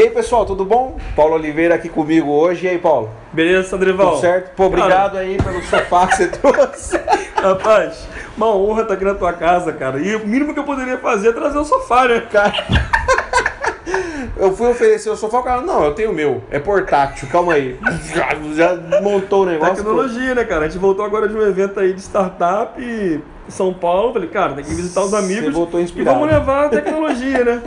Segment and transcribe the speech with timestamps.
[0.00, 0.96] E aí, pessoal, tudo bom?
[1.14, 2.64] Paulo Oliveira aqui comigo hoje.
[2.64, 3.10] E aí, Paulo?
[3.34, 4.12] Beleza, Sandrival?
[4.12, 4.54] Tudo certo?
[4.56, 6.98] Pô, obrigado cara, aí pelo sofá que você trouxe.
[7.34, 9.98] Rapaz, uma honra estar aqui na tua casa, cara.
[10.00, 12.26] E o mínimo que eu poderia fazer é trazer o sofá, né?
[12.32, 12.64] Cara...
[14.38, 17.54] Eu fui oferecer o sofá, o cara, não, eu tenho o meu, é portátil, calma
[17.54, 17.78] aí.
[18.54, 19.76] Já montou o negócio.
[19.76, 20.64] Tecnologia, né, cara?
[20.64, 23.20] A gente voltou agora de um evento aí de startup em
[23.50, 24.14] São Paulo.
[24.14, 25.46] Falei, cara, tem que visitar os amigos.
[25.46, 26.16] Você voltou inspirado.
[26.16, 27.62] E vamos levar a tecnologia, né?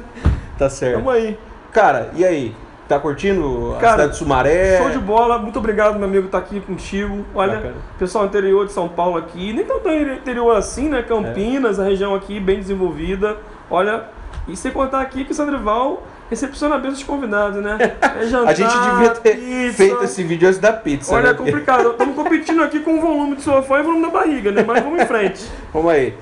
[0.58, 0.96] tá certo.
[0.96, 1.38] Vamos aí.
[1.74, 2.56] Cara, e aí?
[2.88, 4.78] Tá curtindo a Cara, cidade de Sumaré?
[4.78, 7.26] Show de bola, muito obrigado, meu amigo, tá aqui contigo.
[7.34, 7.76] Olha, Bacana.
[7.98, 9.78] pessoal interior de São Paulo aqui, nem tão
[10.14, 11.02] interior assim, né?
[11.02, 11.82] Campinas, é.
[11.82, 13.38] a região aqui bem desenvolvida.
[13.72, 14.04] Olha,
[14.48, 17.78] e sem contar aqui que o Sandrival recepciona bem os convidados, né?
[18.22, 19.78] É jantar, a gente devia ter pizza.
[19.78, 21.16] feito esse vídeo antes da pizza.
[21.16, 21.30] Olha, né?
[21.32, 21.92] é complicado.
[21.92, 24.64] Estamos competindo aqui com o volume do sofá e o volume da barriga, né?
[24.68, 25.50] Mas vamos em frente.
[25.74, 26.16] vamos aí.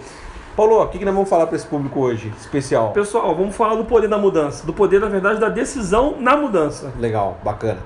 [0.61, 2.91] Paulo, o que, que nós vamos falar para esse público hoje, especial?
[2.91, 4.63] Pessoal, vamos falar do poder da mudança.
[4.63, 6.93] Do poder, na verdade, da decisão na mudança.
[6.99, 7.79] Legal, bacana.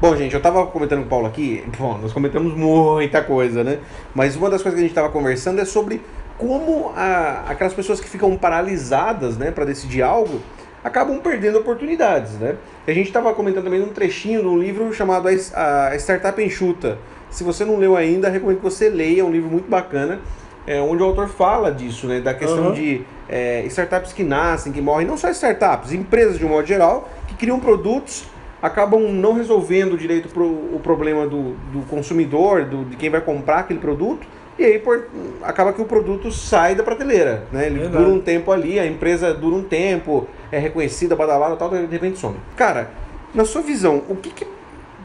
[0.00, 3.80] Bom, gente, eu estava comentando com o Paulo aqui, bom, nós comentamos muita coisa, né?
[4.14, 6.02] Mas uma das coisas que a gente estava conversando é sobre
[6.38, 10.40] como a, aquelas pessoas que ficam paralisadas, né, para decidir algo,
[10.84, 12.54] acabam perdendo oportunidades, né?
[12.86, 16.96] E a gente estava comentando também num trechinho de um livro chamado A Startup Enxuta.
[17.28, 20.20] Se você não leu ainda, recomendo que você leia, é um livro muito bacana
[20.66, 22.20] é, onde o autor fala disso, né?
[22.20, 22.72] Da questão uhum.
[22.72, 27.08] de é, startups que nascem, que morrem, não só startups, empresas de um modo geral,
[27.26, 28.24] que criam produtos,
[28.62, 33.60] acabam não resolvendo direito pro, o problema do, do consumidor, do, de quem vai comprar
[33.60, 34.26] aquele produto,
[34.58, 35.08] e aí por,
[35.42, 37.66] acaba que o produto sai da prateleira, né?
[37.66, 38.04] Ele Verdade.
[38.04, 42.18] dura um tempo ali, a empresa dura um tempo, é reconhecida, badalada tal, de repente
[42.18, 42.36] some.
[42.56, 42.90] Cara,
[43.34, 44.46] na sua visão, o que, que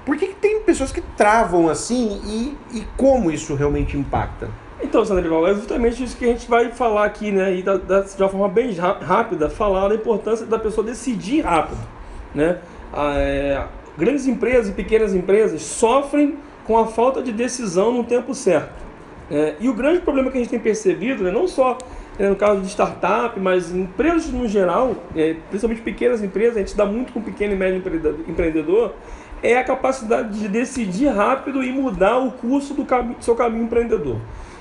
[0.05, 4.49] por que, que tem pessoas que travam assim e, e como isso realmente impacta?
[4.85, 7.55] Então, Sandro, é justamente isso que a gente vai falar aqui, né?
[7.55, 11.81] E da, da, de uma forma bem rápida, falar da importância da pessoa decidir rápido,
[12.35, 12.59] né?
[12.93, 13.63] É,
[13.97, 18.85] grandes empresas e pequenas empresas sofrem com a falta de decisão no tempo certo.
[19.29, 21.79] É, e o grande problema que a gente tem percebido, né, não só
[22.19, 26.77] é, no caso de startup, mas empresas no geral, é, principalmente pequenas empresas, a gente
[26.77, 27.81] dá muito com pequeno e médio
[28.27, 28.93] empreendedor,
[29.41, 34.17] é a capacidade de decidir rápido e mudar o curso do, cam seu caminho empreendedor.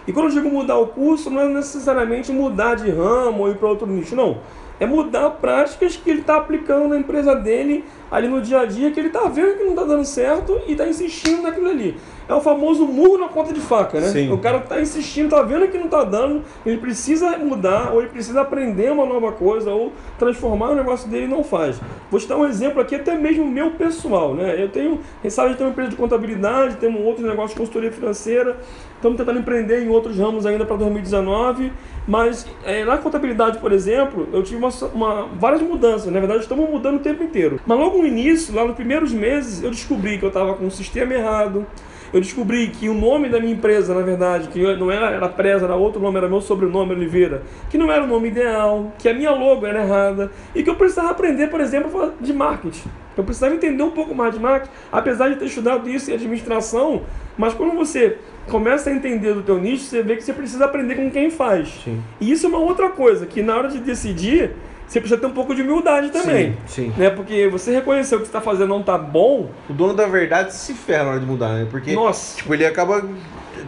[0.06, 3.56] E quando eu digo mudar o curso, não é necessariamente mudar de ramo ou ir
[3.56, 4.38] para outro nicho, não.
[4.78, 8.90] É mudar práticas que ele está aplicando na empresa dele, ali no dia a dia,
[8.90, 11.96] que ele está vendo que não está dando certo e está insistindo naquilo ali
[12.28, 14.08] é o famoso murro na ponta de faca, né?
[14.08, 14.32] Sim.
[14.32, 18.08] O cara tá insistindo, tá vendo que não tá dando, ele precisa mudar, ou ele
[18.08, 21.78] precisa aprender uma nova coisa, ou transformar o negócio dele e não faz.
[22.10, 24.62] Vou te dar um exemplo aqui, até mesmo meu pessoal, né?
[24.62, 28.56] Eu tenho, sabe, a uma empresa de contabilidade, temos outros negócios de consultoria financeira,
[29.04, 31.70] estamos tentando empreender em outros ramos ainda para 2019,
[32.08, 36.68] mas é, na contabilidade, por exemplo, eu tive uma, uma, várias mudanças, na verdade estamos
[36.70, 37.60] mudando o tempo inteiro.
[37.66, 40.70] Mas logo no início, lá nos primeiros meses, eu descobri que eu estava com um
[40.70, 41.66] sistema errado,
[42.14, 45.64] eu descobri que o nome da minha empresa, na verdade, que não era, era Presa,
[45.64, 49.12] era outro nome, era meu sobrenome Oliveira, que não era o nome ideal, que a
[49.12, 52.88] minha logo era errada e que eu precisava aprender, por exemplo, de marketing.
[53.16, 57.02] Eu precisava entender um pouco mais de marketing, apesar de ter estudado isso em administração,
[57.36, 58.16] mas quando você
[58.48, 61.80] começa a entender do teu nicho, você vê que você precisa aprender com quem faz.
[61.82, 62.00] Sim.
[62.20, 64.52] E isso é uma outra coisa, que na hora de decidir,
[64.86, 66.56] você precisa ter um pouco de humildade também.
[66.66, 66.94] Sim, sim.
[66.96, 67.10] Né?
[67.10, 69.50] Porque você reconheceu que você está fazendo não está bom.
[69.68, 71.66] O dono da verdade se ferra na hora de mudar, né?
[71.70, 72.36] Porque Nossa.
[72.36, 73.04] Tipo, ele acaba.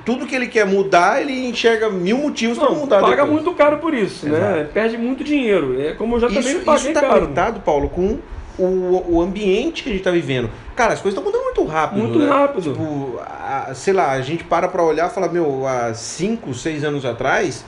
[0.05, 3.01] Tudo que ele quer mudar, ele enxerga mil motivos para mudar.
[3.01, 3.33] Paga depois.
[3.33, 4.39] muito caro por isso, né?
[4.39, 4.57] Exato.
[4.57, 4.69] né?
[4.73, 5.81] Perde muito dinheiro.
[5.81, 7.21] É como eu já isso, também paguei isso tá caro.
[7.21, 8.19] conectado, Paulo, com
[8.59, 10.51] o, o ambiente que a gente está vivendo.
[10.75, 11.99] Cara, as coisas estão mudando muito rápido.
[11.99, 12.29] Muito né?
[12.29, 12.73] rápido.
[12.73, 16.85] Tipo, a, sei lá, a gente para para olhar e fala, meu, há 5, 6
[16.85, 17.65] anos atrás,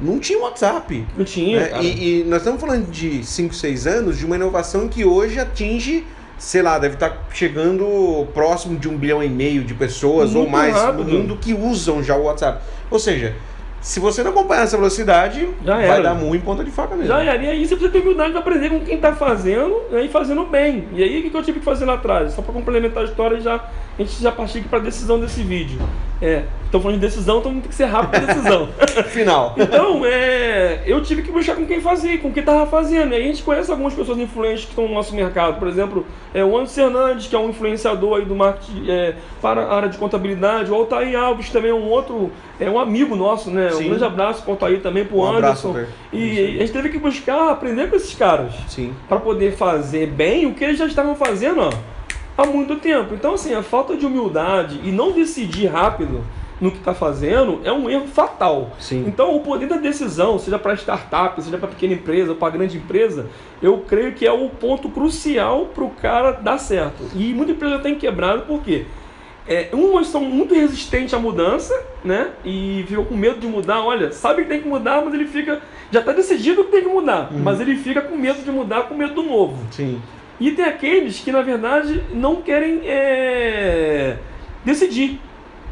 [0.00, 1.06] não tinha WhatsApp.
[1.16, 1.60] Não tinha.
[1.60, 1.82] Né?
[1.82, 6.04] E, e, nós estamos falando de 5, 6 anos de uma inovação que hoje atinge,
[6.38, 10.46] sei lá, deve estar tá chegando próximo de um bilhão e meio de pessoas Muito
[10.46, 11.04] ou mais rápido.
[11.04, 12.62] no mundo que usam já o WhatsApp.
[12.90, 13.34] Ou seja,
[13.84, 17.06] se você não acompanhar essa velocidade, Já vai dar muito em ponta de faca mesmo.
[17.06, 17.42] Já era.
[17.42, 20.88] E aí você precisa ter humildade de aprender com quem está fazendo e fazendo bem.
[20.94, 22.32] E aí o que eu tive que fazer lá atrás?
[22.32, 25.78] Só para complementar a história, já, a gente já partiu para a decisão desse vídeo.
[26.22, 28.68] É, estou falando de decisão, então tem que ser rápido a decisão.
[29.12, 29.54] Final.
[29.58, 33.12] então, é, eu tive que buscar com quem fazia, com quem estava fazendo.
[33.12, 35.58] E aí a gente conhece algumas pessoas influentes que estão no nosso mercado.
[35.58, 39.62] Por exemplo, é, o Anderson Fernandes, que é um influenciador aí do marketing é, para
[39.62, 40.70] a área de contabilidade.
[40.70, 43.68] O Altair Alves, também é um outro, é um amigo nosso, né?
[43.76, 43.86] Sim.
[43.86, 45.70] Um grande abraço para o Altair também, para o um Anderson.
[45.70, 48.52] Abraço, e a gente teve que buscar aprender com esses caras.
[49.08, 51.70] Para poder fazer bem o que eles já estavam fazendo, ó
[52.36, 53.14] há muito tempo.
[53.14, 56.22] Então, assim, a falta de humildade e não decidir rápido
[56.60, 58.70] no que está fazendo, é um erro fatal.
[58.78, 59.04] Sim.
[59.06, 63.26] Então, o poder da decisão, seja para startup, seja para pequena empresa, para grande empresa,
[63.60, 67.04] eu creio que é o ponto crucial para o cara dar certo.
[67.14, 68.86] E muita empresa tem quebrado por quê?
[69.46, 72.28] É, umas são muito resistentes à mudança, né?
[72.44, 73.82] E ficam com medo de mudar.
[73.82, 75.60] Olha, sabe que tem que mudar, mas ele fica.
[75.90, 77.40] Já está decidido que tem que mudar, Uhum.
[77.42, 79.58] mas ele fica com medo de mudar, com medo do novo.
[79.70, 80.00] Sim.
[80.40, 84.16] E tem aqueles que, na verdade, não querem é,
[84.64, 85.20] decidir.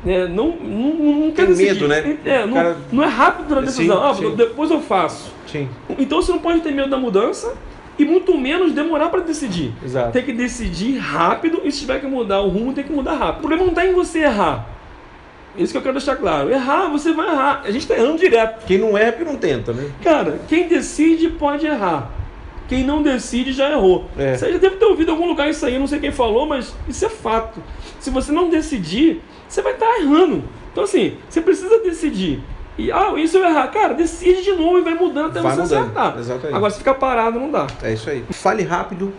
[0.04, 0.26] né?
[0.28, 1.72] não, não, não quer Tem decidir.
[1.74, 2.18] medo, né?
[2.24, 4.04] É, não, Cara- não é rápido na Sim, decisão.
[4.04, 4.34] ah, sim.
[4.36, 5.32] depois eu faço.
[5.46, 5.68] Sim.
[5.98, 7.54] Então você não pode ter medo da mudança
[7.98, 9.72] e muito menos demorar para decidir.
[9.84, 10.12] Exato.
[10.12, 13.36] Tem que decidir rápido e se tiver que mudar o rumo, tem que mudar rápido.
[13.36, 14.66] O problema não está em você errar.
[15.56, 16.50] Isso que eu quero deixar claro.
[16.50, 17.60] Errar, você vai errar.
[17.64, 18.64] A gente está errando direto.
[18.66, 19.90] Quem não é, porque não tenta, né?
[20.02, 22.10] Cara, quem decide pode errar.
[22.68, 24.08] Quem não decide já errou.
[24.16, 24.34] É.
[24.34, 26.74] Você já deve ter ouvido em algum lugar isso aí, não sei quem falou, mas
[26.88, 27.62] isso é fato.
[28.00, 30.42] Se você não decidir, você vai estar errando.
[30.72, 32.40] Então, assim, você precisa decidir.
[32.78, 33.68] E, ah, isso eu errar.
[33.68, 36.18] Cara, decide de novo e vai mudando até Vai você mudando, acertar.
[36.18, 36.56] exatamente.
[36.56, 37.66] Agora, se ficar parado, não dá.
[37.82, 38.24] É isso aí.
[38.30, 39.12] Fale rápido,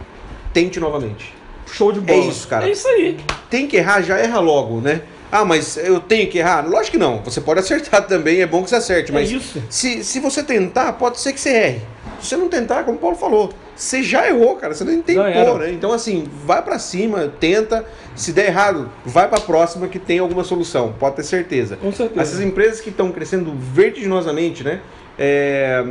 [0.51, 1.33] tente novamente.
[1.71, 2.19] Show de bola.
[2.19, 2.67] É isso, cara.
[2.67, 3.19] É isso aí.
[3.49, 5.01] Tem que errar, já erra logo, né?
[5.31, 6.61] Ah, mas eu tenho que errar?
[6.67, 7.19] Lógico que não.
[7.23, 9.11] Você pode acertar também, é bom que você acerte.
[9.11, 9.55] É Mas.
[9.69, 11.81] Se, se você tentar, pode ser que você erre.
[12.21, 14.73] Se você não tentar, como o Paulo falou, você já errou, cara.
[14.73, 15.23] Você nem tentou,
[15.59, 15.71] né?
[15.71, 17.85] Então, assim, vai pra cima, tenta.
[18.15, 20.93] Se der errado, vai pra próxima que tem alguma solução.
[20.99, 21.75] Pode ter certeza.
[21.77, 22.21] Com certeza.
[22.21, 24.79] Essas empresas que estão crescendo vertiginosamente, né?
[25.17, 25.85] é,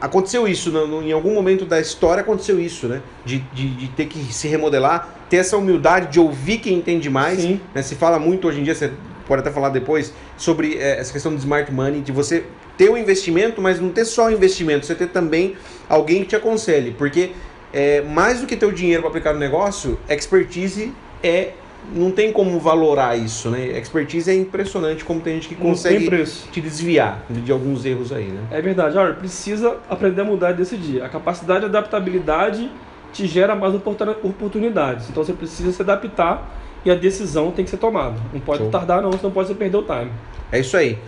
[0.00, 3.00] aconteceu isso, no- em algum momento da história aconteceu isso, né?
[3.24, 7.42] De, de, de ter que se remodelar, ter essa humildade de ouvir quem entende mais.
[7.74, 7.80] Né?
[7.82, 8.90] Se fala muito hoje em dia, você
[9.26, 12.44] pode até falar depois, sobre é, essa questão do smart money, de você
[12.80, 15.54] ter o investimento, mas não ter só o investimento, você ter também
[15.86, 16.92] alguém que te aconselhe.
[16.92, 17.32] Porque
[17.74, 20.90] é, mais do que ter o dinheiro para aplicar no negócio, expertise
[21.22, 21.50] é.
[21.94, 23.78] Não tem como valorar isso, né?
[23.78, 26.10] Expertise é impressionante como tem gente que consegue
[26.52, 28.40] te desviar de alguns erros aí, né?
[28.50, 28.96] É verdade.
[28.98, 31.02] Olha, precisa aprender a mudar e decidir.
[31.02, 32.70] A capacidade de adaptabilidade
[33.14, 35.08] te gera mais oportun- oportunidades.
[35.08, 36.54] Então você precisa se adaptar
[36.84, 38.16] e a decisão tem que ser tomada.
[38.32, 38.70] Não pode Show.
[38.70, 40.10] tardar não, senão pode você perder o time.
[40.52, 40.98] É isso aí.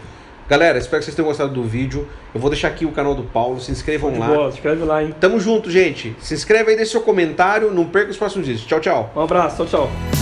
[0.48, 2.08] Galera, espero que vocês tenham gostado do vídeo.
[2.34, 4.26] Eu vou deixar aqui o canal do Paulo, se inscrevam lá.
[4.26, 5.14] bola, escreve lá, hein?
[5.20, 6.16] Tamo junto, gente.
[6.20, 7.70] Se inscreve aí, deixa seu comentário.
[7.70, 8.66] Não perca os próximos vídeos.
[8.66, 9.12] Tchau, tchau.
[9.16, 10.21] Um abraço, tchau, tchau.